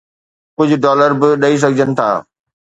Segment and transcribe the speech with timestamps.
[0.57, 2.09] ڪجهه ڊالر به ڏئي سگهجن ٿا.